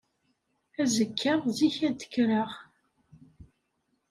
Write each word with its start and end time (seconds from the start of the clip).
Azekka 0.81 1.33
zik 1.57 1.77
ad 1.87 1.95
d-kkreɣ. 1.99 2.49